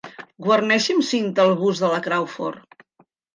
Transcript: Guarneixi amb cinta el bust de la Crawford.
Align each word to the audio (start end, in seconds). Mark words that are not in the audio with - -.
Guarneixi 0.45 0.95
amb 0.97 1.05
cinta 1.09 1.45
el 1.49 1.53
bust 1.59 1.85
de 1.85 1.93
la 1.93 2.01
Crawford. 2.09 2.67